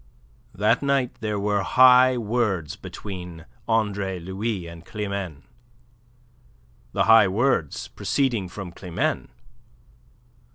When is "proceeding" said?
7.87-8.49